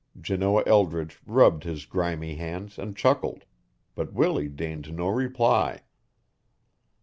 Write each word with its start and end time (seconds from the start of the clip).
Janoah 0.19 0.65
Eldridge 0.65 1.19
rubbed 1.27 1.63
his 1.63 1.85
grimy 1.85 2.33
hands 2.33 2.79
and 2.79 2.97
chuckled, 2.97 3.45
but 3.93 4.13
Willie 4.13 4.49
deigned 4.49 4.91
no 4.97 5.07
reply. 5.09 5.83